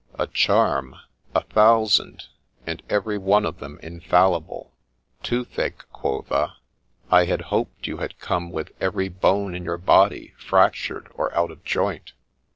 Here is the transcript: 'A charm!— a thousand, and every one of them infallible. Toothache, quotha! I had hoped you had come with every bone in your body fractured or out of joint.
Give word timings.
'A 0.17 0.25
charm!— 0.25 0.95
a 1.35 1.41
thousand, 1.43 2.25
and 2.65 2.81
every 2.89 3.19
one 3.19 3.45
of 3.45 3.59
them 3.59 3.79
infallible. 3.83 4.73
Toothache, 5.21 5.83
quotha! 5.93 6.55
I 7.11 7.25
had 7.25 7.41
hoped 7.53 7.85
you 7.85 7.97
had 7.97 8.17
come 8.17 8.49
with 8.49 8.71
every 8.81 9.09
bone 9.09 9.53
in 9.53 9.63
your 9.63 9.77
body 9.77 10.33
fractured 10.39 11.07
or 11.13 11.31
out 11.37 11.51
of 11.51 11.63
joint. 11.63 12.13